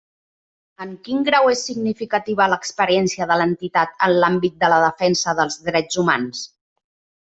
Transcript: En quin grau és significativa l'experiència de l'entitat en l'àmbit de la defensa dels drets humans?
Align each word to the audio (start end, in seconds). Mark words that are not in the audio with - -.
En 0.85 0.95
quin 1.07 1.21
grau 1.27 1.49
és 1.51 1.61
significativa 1.67 2.49
l'experiència 2.55 3.29
de 3.35 3.39
l'entitat 3.43 3.97
en 4.09 4.19
l'àmbit 4.23 4.59
de 4.67 4.75
la 4.77 4.85
defensa 4.89 5.41
dels 5.43 5.63
drets 5.71 6.05
humans? 6.07 6.47